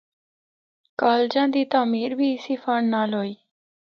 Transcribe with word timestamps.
کالجاں 0.99 1.47
دی 1.53 1.63
تعمیر 1.73 2.09
بھی 2.19 2.27
اسی 2.35 2.55
فنڈ 2.63 2.85
نال 2.93 3.09
ہوئی۔ 3.19 3.33